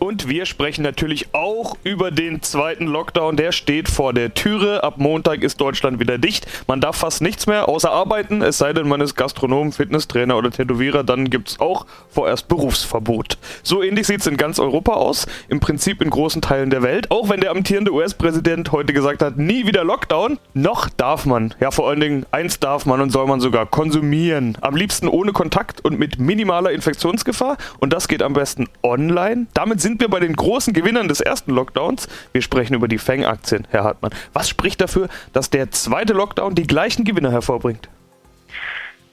Und 0.05 0.29
wir 0.29 0.45
sprechen 0.45 0.83
natürlich 0.83 1.33
auch 1.33 1.77
über 1.83 2.11
den 2.11 2.43
zweiten 2.43 2.87
Lockdown. 2.87 3.37
Der 3.37 3.53
steht 3.53 3.89
vor 3.89 4.13
der 4.13 4.35
Türe. 4.35 4.83
Ab 4.83 4.99
Montag 4.99 5.43
ist 5.43 5.61
Deutschland 5.61 5.99
wieder 5.99 6.19
dicht. 6.19 6.47
Man 6.67 6.83
darf 6.83 6.97
fast 6.97 7.23
nichts 7.23 7.47
mehr 7.47 7.69
außer 7.69 7.91
arbeiten, 7.91 8.43
es 8.43 8.59
sei 8.59 8.75
denn, 8.75 8.87
man 8.87 9.01
ist 9.01 9.15
Gastronom, 9.15 9.73
Fitnesstrainer 9.73 10.37
oder 10.37 10.51
Tätowierer. 10.51 11.05
Dann 11.05 11.31
gibt 11.31 11.49
es 11.49 11.61
auch 11.61 11.87
vorerst 12.11 12.49
Berufsverbot. 12.49 13.39
So 13.63 13.83
ähnlich 13.83 14.07
sieht 14.07 14.21
es 14.21 14.27
in 14.27 14.37
ganz 14.37 14.59
Europa 14.59 14.93
aus. 14.93 15.27
Im 15.49 15.61
Prinzip 15.61 16.03
in 16.03 16.11
großen 16.11 16.43
Teilen 16.43 16.69
der 16.69 16.83
Welt. 16.83 17.11
Auch 17.11 17.31
wenn 17.31 17.41
der 17.41 17.51
amtierende 17.51 17.93
US-Präsident 17.93 18.73
heute 18.73 18.93
gesagt 18.93 19.23
hat, 19.23 19.39
nie 19.39 19.67
wieder 19.67 19.85
Lockdown. 19.85 20.39
Noch 20.53 20.91
darf 20.91 21.25
man. 21.25 21.55
Ja, 21.61 21.71
vor 21.71 21.89
allen 21.89 22.01
Dingen 22.01 22.27
eins 22.31 22.61
darf 22.61 22.85
man 22.85 23.01
und 23.01 23.09
soll 23.11 23.27
man 23.27 23.41
sogar 23.41 23.65
konsumieren. 23.65 24.59
Am 24.61 24.77
liebsten 24.77 25.09
ohne 25.09 25.33
Kontakt 25.33 25.83
und 25.83 25.99
mit 25.99 26.19
minimaler 26.19 26.73
Infektionsgefahr. 26.73 27.57
Und 27.79 27.95
das 27.95 28.07
geht 28.07 28.23
am 28.23 28.35
besten 28.35 28.69
online. 28.83 29.47
Damit 29.55 29.81
sind 29.81 29.94
wir 30.01 30.09
bei 30.09 30.21
den 30.21 30.35
großen 30.35 30.73
Gewinnern 30.73 31.09
des 31.09 31.21
ersten 31.21 31.53
Lockdowns. 31.53 32.09
Wir 32.33 32.43
sprechen 32.43 32.75
über 32.75 32.89
die 32.89 32.99
Fang-Aktien, 32.99 33.67
Herr 33.71 33.85
Hartmann. 33.85 34.13
Was 34.33 34.49
spricht 34.49 34.81
dafür, 34.81 35.09
dass 35.33 35.51
der 35.51 35.71
zweite 35.71 36.13
Lockdown 36.13 36.55
die 36.55 36.67
gleichen 36.67 37.05
Gewinner 37.05 37.31
hervorbringt? 37.31 37.89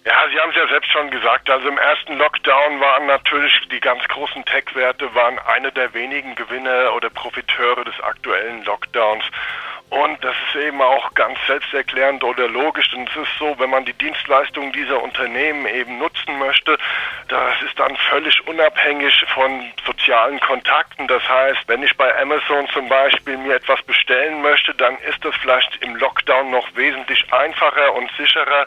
Ja, 0.03 0.27
Sie 0.31 0.39
haben 0.39 0.49
es 0.49 0.55
ja 0.55 0.67
selbst 0.67 0.91
schon 0.91 1.11
gesagt. 1.11 1.47
Also 1.47 1.67
im 1.67 1.77
ersten 1.77 2.17
Lockdown 2.17 2.81
waren 2.81 3.05
natürlich 3.05 3.53
die 3.71 3.79
ganz 3.79 4.03
großen 4.07 4.43
Tech-Werte 4.45 5.13
waren 5.13 5.37
eine 5.37 5.71
der 5.71 5.93
wenigen 5.93 6.33
Gewinner 6.33 6.93
oder 6.95 7.11
Profiteure 7.11 7.85
des 7.85 7.99
aktuellen 8.01 8.63
Lockdowns. 8.63 9.23
Und 9.91 10.23
das 10.23 10.35
ist 10.47 10.63
eben 10.63 10.81
auch 10.81 11.13
ganz 11.15 11.37
selbsterklärend 11.45 12.23
oder 12.23 12.47
logisch. 12.47 12.89
Denn 12.91 13.07
es 13.07 13.15
ist 13.15 13.37
so, 13.37 13.59
wenn 13.59 13.69
man 13.69 13.85
die 13.85 13.93
Dienstleistungen 13.93 14.71
dieser 14.71 15.03
Unternehmen 15.03 15.67
eben 15.67 15.99
nutzen 15.99 16.39
möchte, 16.39 16.77
das 17.27 17.61
ist 17.61 17.77
dann 17.77 17.95
völlig 18.09 18.47
unabhängig 18.47 19.13
von 19.35 19.71
sozialen 19.85 20.39
Kontakten. 20.39 21.07
Das 21.07 21.27
heißt, 21.27 21.67
wenn 21.67 21.83
ich 21.83 21.95
bei 21.97 22.17
Amazon 22.19 22.67
zum 22.69 22.87
Beispiel 22.87 23.37
mir 23.37 23.55
etwas 23.55 23.83
bestellen 23.83 24.41
möchte, 24.41 24.73
dann 24.73 24.97
ist 24.99 25.23
das 25.23 25.35
vielleicht 25.35 25.83
im 25.83 25.95
Lockdown 25.97 26.49
noch 26.49 26.73
wesentlich 26.75 27.31
einfacher 27.31 27.93
und 27.93 28.09
sicherer. 28.17 28.65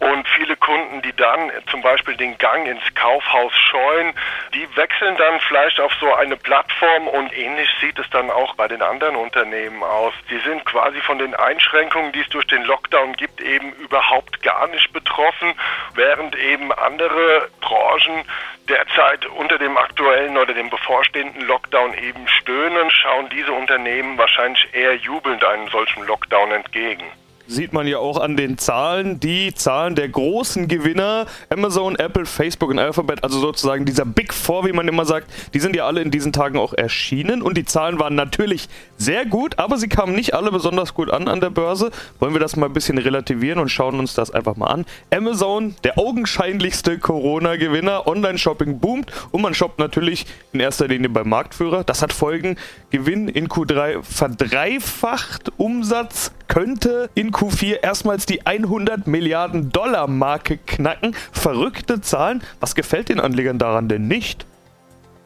Und 0.00 0.26
viele 0.28 0.56
Kunden, 0.56 1.02
die 1.02 1.14
dann 1.14 1.50
zum 1.70 1.82
Beispiel 1.82 2.16
den 2.16 2.36
Gang 2.38 2.66
ins 2.66 2.82
Kaufhaus 2.94 3.52
scheuen, 3.54 4.14
die 4.54 4.76
wechseln 4.76 5.16
dann 5.16 5.40
vielleicht 5.40 5.80
auf 5.80 5.92
so 6.00 6.12
eine 6.14 6.36
Plattform 6.36 7.08
und 7.08 7.36
ähnlich 7.36 7.68
sieht 7.80 7.98
es 7.98 8.08
dann 8.10 8.30
auch 8.30 8.54
bei 8.54 8.66
den 8.66 8.82
anderen 8.82 9.16
Unternehmen 9.16 9.82
aus. 9.82 10.12
Sind 10.28 10.50
sind 10.50 10.64
quasi 10.64 11.00
von 11.00 11.18
den 11.18 11.34
Einschränkungen, 11.34 12.12
die 12.12 12.20
es 12.20 12.28
durch 12.28 12.46
den 12.46 12.64
Lockdown 12.64 13.14
gibt, 13.14 13.40
eben 13.40 13.72
überhaupt 13.74 14.42
gar 14.42 14.66
nicht 14.68 14.92
betroffen, 14.92 15.54
während 15.94 16.36
eben 16.36 16.72
andere 16.72 17.48
Branchen 17.60 18.24
derzeit 18.68 19.26
unter 19.26 19.58
dem 19.58 19.76
aktuellen 19.76 20.36
oder 20.36 20.54
dem 20.54 20.70
bevorstehenden 20.70 21.46
Lockdown 21.46 21.94
eben 21.94 22.26
stöhnen, 22.28 22.90
schauen 22.90 23.28
diese 23.30 23.52
Unternehmen 23.52 24.18
wahrscheinlich 24.18 24.74
eher 24.74 24.96
jubelnd 24.96 25.44
einem 25.44 25.68
solchen 25.68 26.04
Lockdown 26.04 26.50
entgegen 26.52 27.04
sieht 27.50 27.72
man 27.72 27.86
ja 27.86 27.98
auch 27.98 28.18
an 28.18 28.36
den 28.36 28.58
Zahlen, 28.58 29.18
die 29.18 29.52
Zahlen 29.52 29.96
der 29.96 30.08
großen 30.08 30.68
Gewinner, 30.68 31.26
Amazon, 31.48 31.96
Apple, 31.96 32.24
Facebook 32.24 32.70
und 32.70 32.78
Alphabet, 32.78 33.24
also 33.24 33.40
sozusagen 33.40 33.84
dieser 33.84 34.04
Big 34.04 34.32
Four, 34.32 34.66
wie 34.66 34.72
man 34.72 34.86
immer 34.86 35.04
sagt, 35.04 35.28
die 35.52 35.58
sind 35.58 35.74
ja 35.74 35.86
alle 35.86 36.00
in 36.00 36.10
diesen 36.10 36.32
Tagen 36.32 36.58
auch 36.58 36.72
erschienen 36.72 37.42
und 37.42 37.56
die 37.56 37.64
Zahlen 37.64 37.98
waren 37.98 38.14
natürlich 38.14 38.68
sehr 38.96 39.26
gut, 39.26 39.58
aber 39.58 39.78
sie 39.78 39.88
kamen 39.88 40.14
nicht 40.14 40.34
alle 40.34 40.52
besonders 40.52 40.94
gut 40.94 41.10
an 41.10 41.26
an 41.26 41.40
der 41.40 41.50
Börse. 41.50 41.90
Wollen 42.20 42.34
wir 42.34 42.40
das 42.40 42.56
mal 42.56 42.66
ein 42.66 42.72
bisschen 42.72 42.98
relativieren 42.98 43.58
und 43.58 43.68
schauen 43.68 43.98
uns 43.98 44.14
das 44.14 44.30
einfach 44.30 44.56
mal 44.56 44.68
an. 44.68 44.86
Amazon, 45.12 45.74
der 45.82 45.98
augenscheinlichste 45.98 46.98
Corona-Gewinner, 46.98 48.06
Online-Shopping 48.06 48.78
boomt 48.78 49.10
und 49.32 49.42
man 49.42 49.54
shoppt 49.54 49.78
natürlich 49.78 50.26
in 50.52 50.60
erster 50.60 50.86
Linie 50.86 51.08
beim 51.08 51.28
Marktführer. 51.28 51.82
Das 51.82 52.02
hat 52.02 52.12
Folgen. 52.12 52.56
Gewinn 52.90 53.28
in 53.28 53.48
Q3 53.48 54.02
verdreifacht, 54.02 55.52
Umsatz 55.56 56.32
könnte 56.50 57.08
in 57.14 57.30
Q4 57.30 57.80
erstmals 57.80 58.26
die 58.26 58.44
100 58.44 59.06
Milliarden 59.06 59.70
Dollar 59.70 60.08
Marke 60.08 60.58
knacken. 60.58 61.14
Verrückte 61.32 62.00
Zahlen. 62.00 62.42
Was 62.58 62.74
gefällt 62.74 63.08
den 63.08 63.20
Anlegern 63.20 63.58
daran 63.58 63.88
denn 63.88 64.08
nicht? 64.08 64.44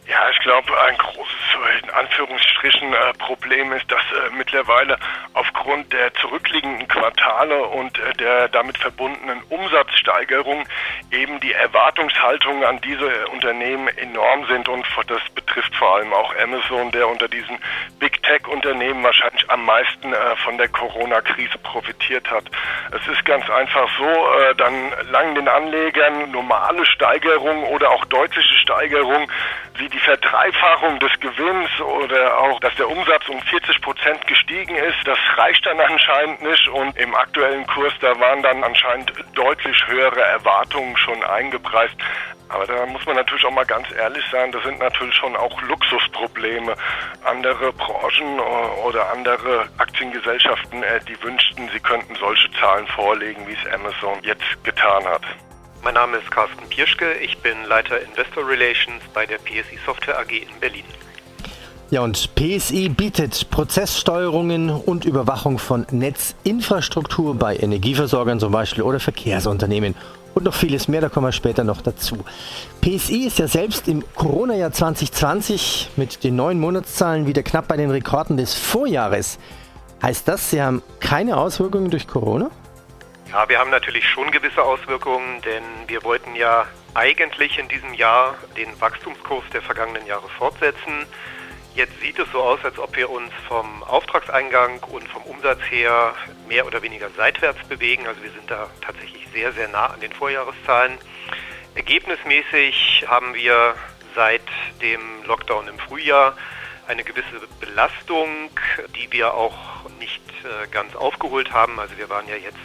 Ja, 0.07 0.29
ich 0.31 0.39
glaube, 0.41 0.69
ein 0.87 0.97
großes, 0.99 1.44
in 1.83 1.91
Anführungsstrichen, 1.91 2.93
äh, 2.93 3.13
Problem 3.19 3.73
ist, 3.73 3.91
dass 3.91 4.01
äh, 4.01 4.31
mittlerweile 4.37 4.99
aufgrund 5.35 5.93
der 5.93 6.13
zurückliegenden 6.15 6.89
Quartale 6.89 7.65
und 7.65 7.99
äh, 7.99 8.13
der 8.15 8.49
damit 8.49 8.79
verbundenen 8.79 9.43
Umsatzsteigerung 9.49 10.65
eben 11.11 11.41
die 11.41 11.53
Erwartungshaltungen 11.53 12.65
an 12.65 12.81
diese 12.81 13.29
Unternehmen 13.29 13.89
enorm 13.99 14.47
sind 14.47 14.69
und 14.69 14.87
das 15.07 15.21
betrifft 15.35 15.75
vor 15.77 15.97
allem 15.97 16.13
auch 16.13 16.35
Amazon, 16.37 16.91
der 16.91 17.09
unter 17.09 17.29
diesen 17.29 17.59
Big 17.99 18.23
Tech 18.23 18.47
Unternehmen 18.49 19.03
wahrscheinlich 19.03 19.49
am 19.51 19.65
meisten 19.65 20.13
äh, 20.13 20.37
von 20.37 20.59
der 20.59 20.69
Corona-Krise 20.69 21.59
profitiert 21.59 22.31
hat. 22.31 22.45
Es 22.91 23.07
ist 23.09 23.25
ganz 23.25 23.49
einfach 23.51 23.89
so, 23.99 24.07
äh, 24.07 24.55
dann 24.57 24.93
langen 25.11 25.35
den 25.35 25.49
Anlegern 25.49 26.31
normale 26.31 26.85
Steigerungen 26.87 27.65
oder 27.65 27.91
auch 27.91 28.05
deutliche 28.07 28.57
Steigerungen 28.59 29.31
wie 29.77 29.89
die 29.89 29.99
Verdreifachung 29.99 31.01
des 31.01 31.13
Gewinns 31.21 31.44
oder 31.81 32.39
auch, 32.39 32.61
dass 32.61 32.75
der 32.77 32.89
Umsatz 32.89 33.29
um 33.29 33.41
40 33.41 33.81
Prozent 33.83 34.27
gestiegen 34.27 34.75
ist, 34.77 34.97
das 35.05 35.19
reicht 35.37 35.65
dann 35.67 35.81
anscheinend 35.81 36.43
nicht 36.43 36.69
und 36.69 36.97
im 36.97 37.15
aktuellen 37.15 37.67
Kurs, 37.67 37.93
da 38.01 38.19
waren 38.21 38.43
dann 38.43 38.63
anscheinend 38.63 39.13
deutlich 39.35 39.77
höhere 39.87 40.21
Erwartungen 40.21 40.97
schon 40.97 41.23
eingepreist. 41.25 41.97
Aber 42.49 42.67
da 42.67 42.87
muss 42.87 43.05
man 43.07 43.17
natürlich 43.17 43.45
auch 43.45 43.51
mal 43.51 43.65
ganz 43.65 43.91
ehrlich 43.93 44.25
sein, 44.31 44.53
das 44.53 44.63
sind 44.63 44.79
natürlich 44.79 45.15
schon 45.15 45.35
auch 45.35 45.61
Luxusprobleme. 45.63 46.77
Andere 47.25 47.73
Branchen 47.73 48.39
äh, 48.39 48.87
oder 48.87 49.11
andere 49.11 49.69
Aktiengesellschaften, 49.79 50.83
äh, 50.83 51.01
die 51.09 51.21
wünschten, 51.23 51.69
sie 51.73 51.81
könnten 51.81 52.15
solche 52.17 52.51
Zahlen 52.61 52.87
vorlegen, 52.89 53.47
wie 53.49 53.55
es 53.55 53.73
Amazon 53.73 54.19
jetzt 54.23 54.63
getan 54.63 55.05
hat. 55.05 55.23
Mein 55.83 55.95
Name 55.95 56.19
ist 56.19 56.31
Carsten 56.31 56.69
Pirschke, 56.69 57.15
ich 57.15 57.37
bin 57.39 57.65
Leiter 57.65 58.01
Investor 58.01 58.49
Relations 58.49 59.03
bei 59.13 59.27
der 59.27 59.39
PSI 59.39 59.79
Software 59.85 60.19
AG 60.19 60.31
in 60.31 60.61
Berlin. 60.61 60.85
Ja, 61.95 62.01
und 62.01 62.35
PSI 62.35 62.89
bietet 62.89 63.51
Prozesssteuerungen 63.51 64.69
und 64.69 65.05
Überwachung 65.05 65.61
von 65.61 65.87
Netzinfrastruktur 65.93 67.37
bei 67.37 67.57
Energieversorgern 67.57 68.41
zum 68.41 68.51
Beispiel 68.51 68.83
oder 68.83 68.99
Verkehrsunternehmen 68.99 69.95
und 70.35 70.43
noch 70.43 70.55
vieles 70.55 70.89
mehr, 70.89 71.01
da 71.01 71.09
kommen 71.09 71.29
wir 71.29 71.31
später 71.31 71.63
noch 71.63 71.83
dazu. 71.83 72.25
PSI 72.81 73.27
ist 73.29 73.39
ja 73.39 73.47
selbst 73.47 73.87
im 73.87 74.03
Corona-Jahr 74.17 74.73
2020 74.73 75.91
mit 75.95 76.25
den 76.25 76.35
neuen 76.35 76.59
Monatszahlen 76.59 77.29
wieder 77.29 77.45
knapp 77.45 77.69
bei 77.69 77.77
den 77.77 77.93
Rekorden 77.93 78.39
des 78.39 78.55
Vorjahres. 78.55 79.39
Heißt 80.03 80.27
das, 80.27 80.51
Sie 80.51 80.61
haben 80.61 80.83
keine 80.99 81.37
Auswirkungen 81.37 81.91
durch 81.91 82.09
Corona? 82.09 82.51
Ja, 83.31 83.49
wir 83.49 83.61
haben 83.61 83.71
natürlich 83.71 84.05
schon 84.09 84.33
gewisse 84.33 84.65
Auswirkungen, 84.65 85.41
denn 85.43 85.63
wir 85.87 86.03
wollten 86.03 86.35
ja 86.35 86.67
eigentlich 86.95 87.57
in 87.57 87.69
diesem 87.69 87.95
Jahr 87.95 88.35
den 88.57 88.69
Wachstumskurs 88.81 89.45
der 89.53 89.63
vergangenen 89.63 90.05
Jahre 90.09 90.29
fortsetzen. 90.39 91.07
Jetzt 91.75 92.01
sieht 92.01 92.19
es 92.21 92.31
so 92.31 92.41
aus, 92.41 92.61
als 92.65 92.79
ob 92.79 92.97
wir 92.97 93.11
uns 93.11 93.33
vom 93.49 93.83
Auftragseingang 93.83 94.81
und 94.85 95.09
vom 95.09 95.23
Umsatz 95.25 95.59
her 95.71 96.15
mehr 96.49 96.67
oder 96.67 96.83
weniger 96.83 97.11
seitwärts 97.17 97.67
bewegen. 97.67 98.07
Also 98.07 98.23
wir 98.23 98.31
sind 98.31 98.49
da 98.49 98.71
tatsächlich 98.81 99.27
sehr, 99.33 99.53
sehr 99.53 99.67
nah 99.69 99.87
an 99.87 99.99
den 99.99 100.13
Vorjahreszahlen. 100.13 100.99
Ergebnismäßig 101.75 103.07
haben 103.09 103.35
wir 103.35 103.75
seit 104.15 104.43
dem 104.83 105.25
Lockdown 105.25 105.67
im 105.67 105.79
Frühjahr 105.81 106.37
eine 106.87 107.03
gewisse 107.03 107.41
Belastung, 107.59 108.51
die 108.95 109.11
wir 109.11 109.35
auch 109.35 109.89
nicht 109.99 110.23
äh, 110.45 110.69
ganz 110.69 110.95
aufgeholt 110.95 111.53
haben. 111.53 111.81
Also 111.81 111.99
wir 111.99 112.09
waren 112.09 112.29
ja 112.29 112.37
jetzt 112.37 112.57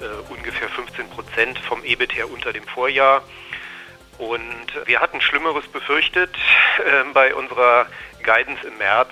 äh, 0.00 0.30
ungefähr 0.30 0.68
15 0.68 1.08
Prozent 1.08 1.58
vom 1.60 1.82
EBIT 1.84 2.14
her 2.14 2.30
unter 2.30 2.52
dem 2.52 2.64
Vorjahr. 2.64 3.22
Und 4.18 4.86
wir 4.86 5.00
hatten 5.00 5.20
Schlimmeres 5.20 5.66
befürchtet 5.66 6.30
äh, 6.78 7.12
bei 7.12 7.34
unserer 7.34 7.86
Guidance 8.22 8.66
im 8.66 8.78
März 8.78 9.10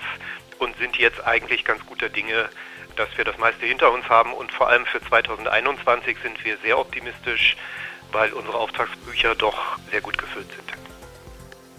und 0.59 0.75
sind 0.77 0.97
jetzt 0.97 1.25
eigentlich 1.25 1.63
ganz 1.65 1.85
guter 1.85 2.09
Dinge, 2.09 2.49
dass 2.95 3.09
wir 3.17 3.25
das 3.25 3.37
meiste 3.37 3.65
hinter 3.65 3.91
uns 3.91 4.07
haben. 4.09 4.33
Und 4.33 4.51
vor 4.51 4.69
allem 4.69 4.85
für 4.85 5.01
2021 5.01 6.17
sind 6.23 6.43
wir 6.43 6.57
sehr 6.63 6.79
optimistisch, 6.79 7.55
weil 8.11 8.31
unsere 8.33 8.57
Auftragsbücher 8.57 9.35
doch 9.35 9.77
sehr 9.91 10.01
gut 10.01 10.17
gefüllt 10.17 10.47
sind. 10.51 10.73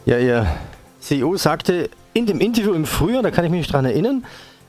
Ja, 0.05 0.19
Ihr 0.19 0.47
CEO 1.01 1.37
sagte 1.37 1.91
in 2.15 2.27
dem 2.27 2.41
Interview 2.41 2.75
im 2.75 2.87
Frühjahr, 2.87 3.23
da 3.23 3.31
kann 3.31 3.45
ich 3.45 3.51
mich 3.51 3.67
daran 3.67 3.87
erinnern, 3.87 4.25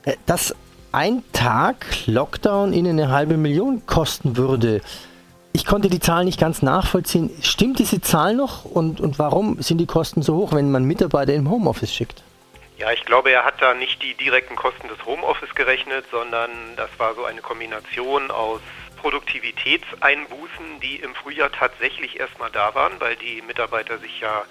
äh, 0.05 0.15
dass 0.25 0.55
ein 0.91 1.23
Tag 1.33 1.85
Lockdown 2.07 2.73
Ihnen 2.73 2.99
eine 2.99 3.11
halbe 3.11 3.37
Million 3.37 3.85
kosten 3.85 4.37
würde. 4.37 4.81
Ich 5.57 5.65
konnte 5.65 5.89
die 5.89 5.99
Zahl 5.99 6.23
nicht 6.23 6.39
ganz 6.39 6.61
nachvollziehen. 6.61 7.31
Stimmt 7.41 7.79
diese 7.79 7.99
Zahl 7.99 8.35
noch 8.35 8.63
und, 8.63 9.01
und 9.01 9.17
warum 9.17 9.59
sind 9.59 9.79
die 9.79 9.87
Kosten 9.87 10.21
so 10.21 10.35
hoch, 10.35 10.53
wenn 10.53 10.69
man 10.69 10.83
Mitarbeiter 10.83 11.33
im 11.33 11.49
Homeoffice 11.49 11.91
schickt? 11.91 12.21
Ja, 12.77 12.91
ich 12.91 13.03
glaube, 13.05 13.31
er 13.31 13.43
hat 13.43 13.59
da 13.59 13.73
nicht 13.73 14.03
die 14.03 14.13
direkten 14.13 14.55
Kosten 14.55 14.87
des 14.87 15.03
Homeoffice 15.03 15.55
gerechnet, 15.55 16.05
sondern 16.11 16.51
das 16.75 16.91
war 16.99 17.15
so 17.15 17.25
eine 17.25 17.41
Kombination 17.41 18.29
aus 18.29 18.61
Produktivitätseinbußen, 18.97 20.79
die 20.83 20.97
im 20.97 21.15
Frühjahr 21.15 21.51
tatsächlich 21.51 22.19
erstmal 22.19 22.51
da 22.51 22.75
waren, 22.75 22.93
weil 22.99 23.15
die 23.15 23.41
Mitarbeiter 23.41 23.97
sich 23.97 24.19
ja 24.19 24.43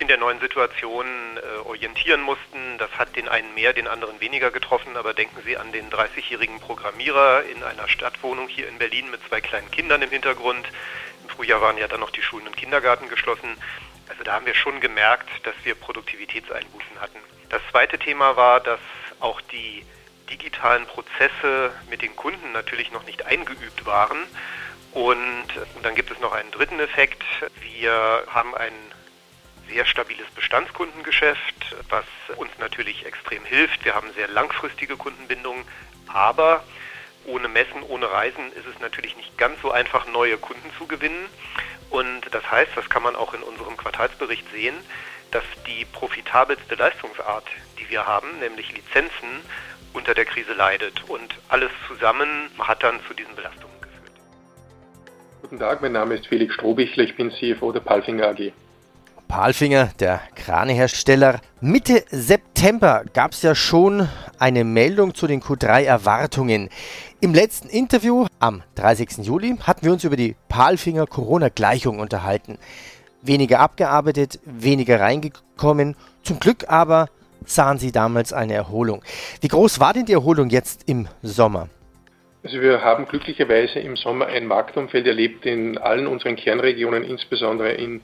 in 0.00 0.08
der 0.08 0.16
neuen 0.16 0.40
Situation 0.40 1.06
äh, 1.36 1.58
orientieren 1.66 2.22
mussten. 2.22 2.78
Das 2.78 2.90
hat 2.92 3.14
den 3.16 3.28
einen 3.28 3.54
mehr, 3.54 3.74
den 3.74 3.86
anderen 3.86 4.18
weniger 4.20 4.50
getroffen. 4.50 4.96
Aber 4.96 5.12
denken 5.12 5.36
Sie 5.44 5.56
an 5.56 5.72
den 5.72 5.90
30-jährigen 5.90 6.58
Programmierer 6.58 7.44
in 7.44 7.62
einer 7.62 7.86
Stadtwohnung 7.86 8.48
hier 8.48 8.66
in 8.66 8.78
Berlin 8.78 9.10
mit 9.10 9.20
zwei 9.28 9.40
kleinen 9.42 9.70
Kindern 9.70 10.00
im 10.00 10.10
Hintergrund. 10.10 10.66
Im 11.22 11.28
Frühjahr 11.28 11.60
waren 11.60 11.76
ja 11.76 11.86
dann 11.86 12.00
noch 12.00 12.10
die 12.10 12.22
Schulen 12.22 12.46
und 12.46 12.56
Kindergarten 12.56 13.08
geschlossen. 13.08 13.56
Also 14.08 14.24
da 14.24 14.32
haben 14.32 14.46
wir 14.46 14.54
schon 14.54 14.80
gemerkt, 14.80 15.28
dass 15.44 15.54
wir 15.64 15.74
Produktivitätseinbußen 15.74 16.98
hatten. 16.98 17.18
Das 17.50 17.60
zweite 17.70 17.98
Thema 17.98 18.36
war, 18.36 18.60
dass 18.60 18.80
auch 19.20 19.40
die 19.42 19.84
digitalen 20.30 20.86
Prozesse 20.86 21.72
mit 21.90 22.00
den 22.00 22.16
Kunden 22.16 22.52
natürlich 22.52 22.90
noch 22.90 23.04
nicht 23.04 23.26
eingeübt 23.26 23.84
waren. 23.84 24.18
Und 24.92 25.46
dann 25.82 25.94
gibt 25.94 26.10
es 26.10 26.18
noch 26.20 26.32
einen 26.32 26.50
dritten 26.50 26.80
Effekt. 26.80 27.22
Wir 27.60 28.24
haben 28.28 28.54
ein 28.56 28.72
sehr 29.72 29.86
stabiles 29.86 30.26
Bestandskundengeschäft, 30.34 31.76
was 31.88 32.04
uns 32.36 32.50
natürlich 32.58 33.06
extrem 33.06 33.44
hilft. 33.44 33.84
Wir 33.84 33.94
haben 33.94 34.12
sehr 34.14 34.28
langfristige 34.28 34.96
Kundenbindungen, 34.96 35.64
aber 36.06 36.64
ohne 37.26 37.48
Messen, 37.48 37.82
ohne 37.88 38.10
Reisen 38.10 38.52
ist 38.52 38.66
es 38.66 38.80
natürlich 38.80 39.16
nicht 39.16 39.36
ganz 39.38 39.60
so 39.62 39.70
einfach, 39.70 40.06
neue 40.08 40.38
Kunden 40.38 40.70
zu 40.78 40.86
gewinnen. 40.86 41.26
Und 41.90 42.22
das 42.32 42.48
heißt, 42.50 42.70
das 42.76 42.88
kann 42.88 43.02
man 43.02 43.16
auch 43.16 43.34
in 43.34 43.42
unserem 43.42 43.76
Quartalsbericht 43.76 44.44
sehen, 44.52 44.74
dass 45.30 45.44
die 45.66 45.84
profitabelste 45.84 46.74
Leistungsart, 46.74 47.44
die 47.78 47.88
wir 47.90 48.06
haben, 48.06 48.38
nämlich 48.40 48.72
Lizenzen, 48.72 49.28
unter 49.92 50.14
der 50.14 50.24
Krise 50.24 50.52
leidet. 50.52 51.08
Und 51.08 51.34
alles 51.48 51.70
zusammen 51.88 52.50
hat 52.58 52.82
dann 52.82 53.00
zu 53.06 53.14
diesen 53.14 53.34
Belastungen 53.34 53.80
geführt. 53.80 54.12
Guten 55.42 55.58
Tag, 55.58 55.82
mein 55.82 55.92
Name 55.92 56.14
ist 56.14 56.26
Felix 56.26 56.54
Strohbichler, 56.54 57.04
ich 57.04 57.16
bin 57.16 57.30
CFO 57.30 57.72
der 57.72 57.80
Palfinger 57.80 58.28
AG. 58.28 58.52
Palfinger, 59.30 59.90
der 60.00 60.20
Kranehersteller. 60.34 61.40
Mitte 61.60 62.04
September 62.10 63.04
gab 63.14 63.30
es 63.30 63.42
ja 63.42 63.54
schon 63.54 64.08
eine 64.40 64.64
Meldung 64.64 65.14
zu 65.14 65.28
den 65.28 65.40
Q3-Erwartungen. 65.40 66.68
Im 67.20 67.32
letzten 67.32 67.68
Interview 67.68 68.26
am 68.40 68.64
30. 68.74 69.18
Juli 69.18 69.56
hatten 69.62 69.86
wir 69.86 69.92
uns 69.92 70.02
über 70.02 70.16
die 70.16 70.34
Palfinger 70.48 71.06
Corona-Gleichung 71.06 72.00
unterhalten. 72.00 72.58
Weniger 73.22 73.60
abgearbeitet, 73.60 74.40
weniger 74.44 74.98
reingekommen. 74.98 75.94
Zum 76.24 76.40
Glück 76.40 76.68
aber 76.68 77.06
sahen 77.46 77.78
Sie 77.78 77.92
damals 77.92 78.32
eine 78.32 78.54
Erholung. 78.54 79.00
Wie 79.40 79.48
groß 79.48 79.78
war 79.78 79.92
denn 79.92 80.06
die 80.06 80.14
Erholung 80.14 80.50
jetzt 80.50 80.88
im 80.88 81.06
Sommer? 81.22 81.68
Also 82.42 82.62
wir 82.62 82.82
haben 82.82 83.06
glücklicherweise 83.06 83.80
im 83.80 83.96
Sommer 83.96 84.26
ein 84.26 84.46
Marktumfeld 84.46 85.06
erlebt 85.06 85.44
in 85.44 85.76
allen 85.76 86.06
unseren 86.06 86.36
Kernregionen, 86.36 87.04
insbesondere 87.04 87.72
in 87.72 88.00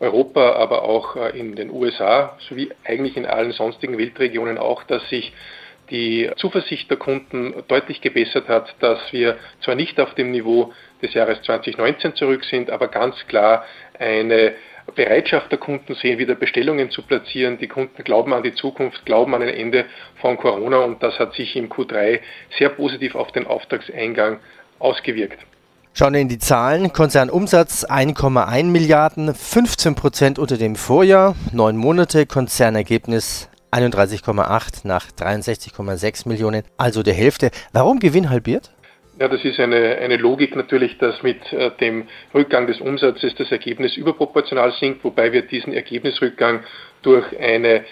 Europa, 0.00 0.54
aber 0.54 0.82
auch 0.82 1.14
äh, 1.14 1.38
in 1.38 1.54
den 1.54 1.70
USA 1.70 2.36
sowie 2.48 2.70
eigentlich 2.84 3.16
in 3.16 3.26
allen 3.26 3.52
sonstigen 3.52 3.96
Weltregionen 3.96 4.58
auch, 4.58 4.82
dass 4.84 5.08
sich 5.08 5.32
die 5.90 6.28
Zuversicht 6.36 6.90
der 6.90 6.96
Kunden 6.96 7.62
deutlich 7.68 8.00
gebessert 8.00 8.48
hat, 8.48 8.74
dass 8.80 8.98
wir 9.12 9.38
zwar 9.62 9.76
nicht 9.76 10.00
auf 10.00 10.14
dem 10.14 10.32
Niveau 10.32 10.72
des 11.00 11.14
Jahres 11.14 11.40
2019 11.42 12.16
zurück 12.16 12.44
sind, 12.44 12.70
aber 12.70 12.88
ganz 12.88 13.14
klar 13.28 13.64
eine 14.00 14.54
Bereitschaft 14.94 15.50
der 15.50 15.58
Kunden 15.58 15.94
sehen, 15.94 16.18
wieder 16.18 16.34
Bestellungen 16.34 16.90
zu 16.90 17.02
platzieren. 17.02 17.58
Die 17.58 17.68
Kunden 17.68 18.02
glauben 18.04 18.32
an 18.32 18.42
die 18.42 18.54
Zukunft, 18.54 19.04
glauben 19.04 19.34
an 19.34 19.42
ein 19.42 19.48
Ende 19.48 19.84
von 20.20 20.36
Corona 20.36 20.78
und 20.78 21.02
das 21.02 21.18
hat 21.18 21.34
sich 21.34 21.56
im 21.56 21.68
Q3 21.68 22.20
sehr 22.58 22.70
positiv 22.70 23.14
auf 23.14 23.32
den 23.32 23.46
Auftragseingang 23.46 24.38
ausgewirkt. 24.78 25.38
Schauen 25.92 26.12
wir 26.12 26.20
in 26.20 26.28
die 26.28 26.38
Zahlen. 26.38 26.92
Konzernumsatz 26.92 27.86
1,1 27.86 28.64
Milliarden, 28.64 29.34
15 29.34 29.94
Prozent 29.94 30.38
unter 30.38 30.58
dem 30.58 30.76
Vorjahr. 30.76 31.34
Neun 31.52 31.76
Monate 31.76 32.26
Konzernergebnis 32.26 33.48
31,8 33.72 34.86
nach 34.86 35.06
63,6 35.10 36.28
Millionen, 36.28 36.64
also 36.76 37.02
der 37.02 37.14
Hälfte. 37.14 37.50
Warum 37.72 37.98
Gewinn 37.98 38.30
halbiert? 38.30 38.72
Ja, 39.18 39.28
das 39.28 39.42
ist 39.46 39.58
eine, 39.58 39.96
eine 39.96 40.18
Logik 40.18 40.56
natürlich, 40.56 40.98
dass 40.98 41.22
mit 41.22 41.50
äh, 41.50 41.70
dem 41.80 42.06
Rückgang 42.34 42.66
des 42.66 42.82
Umsatzes 42.82 43.34
das 43.34 43.50
Ergebnis 43.50 43.96
überproportional 43.96 44.72
sinkt, 44.72 45.04
wobei 45.04 45.32
wir 45.32 45.42
diesen 45.42 45.72
Ergebnisrückgang 45.72 46.62
durch 47.00 47.24
eine 47.38 47.84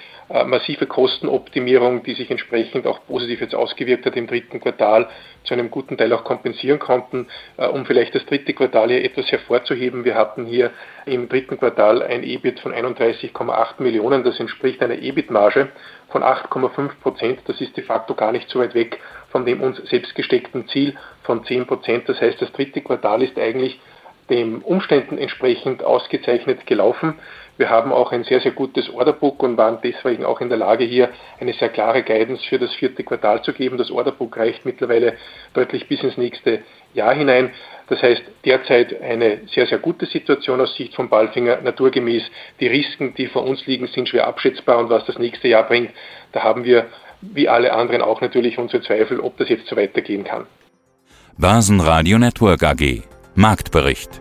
massive 0.44 0.86
Kostenoptimierung, 0.86 2.02
die 2.02 2.14
sich 2.14 2.30
entsprechend 2.30 2.86
auch 2.86 3.00
positiv 3.06 3.40
jetzt 3.40 3.54
ausgewirkt 3.54 4.06
hat 4.06 4.16
im 4.16 4.26
dritten 4.26 4.60
Quartal, 4.60 5.08
zu 5.44 5.54
einem 5.54 5.70
guten 5.70 5.98
Teil 5.98 6.12
auch 6.12 6.24
kompensieren 6.24 6.78
konnten. 6.78 7.26
Äh, 7.56 7.66
um 7.66 7.84
vielleicht 7.84 8.14
das 8.14 8.24
dritte 8.26 8.54
Quartal 8.54 8.88
hier 8.88 9.04
etwas 9.04 9.30
hervorzuheben, 9.30 10.04
wir 10.04 10.14
hatten 10.14 10.46
hier 10.46 10.70
im 11.06 11.28
dritten 11.28 11.58
Quartal 11.58 12.02
ein 12.02 12.22
EBIT 12.22 12.60
von 12.60 12.72
31,8 12.72 13.82
Millionen, 13.82 14.24
das 14.24 14.40
entspricht 14.40 14.82
einer 14.82 14.98
EBIT-Marge 14.98 15.68
von 16.08 16.22
8,5 16.22 17.00
Prozent. 17.02 17.40
Das 17.46 17.60
ist 17.60 17.76
de 17.76 17.84
facto 17.84 18.14
gar 18.14 18.32
nicht 18.32 18.48
so 18.48 18.60
weit 18.60 18.74
weg 18.74 19.00
von 19.30 19.44
dem 19.44 19.60
uns 19.60 19.78
selbst 19.88 20.14
gesteckten 20.14 20.68
Ziel 20.68 20.94
von 21.22 21.44
10 21.44 21.66
Prozent. 21.66 22.08
Das 22.08 22.20
heißt, 22.20 22.40
das 22.40 22.52
dritte 22.52 22.80
Quartal 22.80 23.22
ist 23.22 23.38
eigentlich 23.38 23.80
den 24.30 24.62
Umständen 24.62 25.18
entsprechend 25.18 25.82
ausgezeichnet 25.82 26.66
gelaufen. 26.66 27.14
Wir 27.56 27.70
haben 27.70 27.92
auch 27.92 28.10
ein 28.10 28.24
sehr, 28.24 28.40
sehr 28.40 28.50
gutes 28.50 28.90
Orderbook 28.90 29.42
und 29.42 29.56
waren 29.56 29.78
deswegen 29.82 30.24
auch 30.24 30.40
in 30.40 30.48
der 30.48 30.58
Lage, 30.58 30.84
hier 30.84 31.10
eine 31.40 31.52
sehr 31.52 31.68
klare 31.68 32.02
Guidance 32.02 32.44
für 32.48 32.58
das 32.58 32.74
vierte 32.74 33.04
Quartal 33.04 33.42
zu 33.42 33.52
geben. 33.52 33.78
Das 33.78 33.90
Orderbook 33.90 34.36
reicht 34.36 34.66
mittlerweile 34.66 35.14
deutlich 35.52 35.88
bis 35.88 36.02
ins 36.02 36.16
nächste 36.16 36.62
Jahr 36.94 37.14
hinein. 37.14 37.50
Das 37.88 38.02
heißt, 38.02 38.22
derzeit 38.44 39.00
eine 39.00 39.42
sehr, 39.46 39.66
sehr 39.66 39.78
gute 39.78 40.06
Situation 40.06 40.60
aus 40.60 40.74
Sicht 40.74 40.94
von 40.94 41.08
Balfinger. 41.08 41.60
Naturgemäß 41.60 42.22
die 42.58 42.66
Risiken, 42.66 43.14
die 43.14 43.26
vor 43.26 43.44
uns 43.44 43.64
liegen, 43.66 43.86
sind 43.86 44.08
schwer 44.08 44.26
abschätzbar 44.26 44.78
und 44.78 44.90
was 44.90 45.04
das 45.06 45.18
nächste 45.18 45.48
Jahr 45.48 45.64
bringt, 45.64 45.90
da 46.32 46.42
haben 46.42 46.64
wir 46.64 46.86
wie 47.20 47.48
alle 47.48 47.72
anderen 47.72 48.02
auch 48.02 48.20
natürlich 48.20 48.58
unsere 48.58 48.82
Zweifel, 48.82 49.20
ob 49.20 49.36
das 49.38 49.48
jetzt 49.48 49.66
so 49.66 49.76
weitergehen 49.76 50.24
kann. 50.24 50.46
Börsenradio 51.38 52.18
Network 52.18 52.62
AG 52.62 53.02
Marktbericht 53.34 54.20